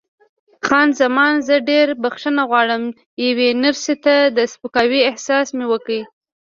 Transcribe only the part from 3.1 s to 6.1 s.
یوې نرسې ته د سپکاوي احساس مې وکړ.